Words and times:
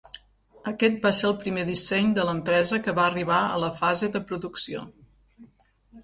Aquest 0.69 0.95
va 1.07 1.09
ser 1.17 1.25
el 1.27 1.33
primer 1.41 1.65
disseny 1.67 2.07
de 2.17 2.23
l'empresa 2.29 2.79
que 2.87 2.95
va 2.99 3.03
arribar 3.09 3.37
a 3.49 3.59
la 3.65 3.69
fase 3.81 4.09
de 4.15 4.23
producció. 4.31 4.83